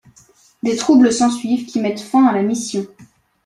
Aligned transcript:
Des 0.63 0.77
troubles 0.77 1.13
s'ensuivent 1.13 1.67
qui 1.67 1.79
mettent 1.79 1.99
fin 2.01 2.25
à 2.25 2.33
la 2.33 2.41
mission. 2.41 2.87